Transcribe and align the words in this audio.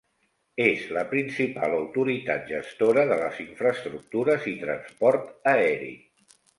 És 0.63 0.85
la 0.97 1.03
principal 1.11 1.75
autoritat 1.81 2.49
gestora 2.55 3.05
de 3.13 3.21
les 3.23 3.39
infraestructures 3.47 4.51
i 4.57 4.59
transport 4.67 5.35
aeri. 5.57 5.97